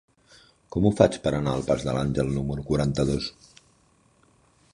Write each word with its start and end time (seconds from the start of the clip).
Com 0.75 0.87
ho 0.87 0.91
faig 1.01 1.17
per 1.27 1.33
anar 1.39 1.53
al 1.57 1.67
pas 1.67 1.85
de 1.89 1.95
l'Àngel 1.99 2.33
número 2.39 2.65
quaranta-dos? 2.71 3.33